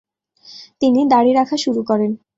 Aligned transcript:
তিনি 0.81 0.99
দাঁড়ি 1.11 1.31
রাখা 1.33 1.55
শুরু 1.57 1.81
করেন। 1.83 2.11